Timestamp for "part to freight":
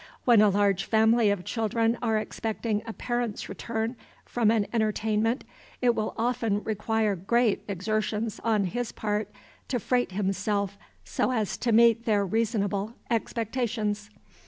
8.91-10.13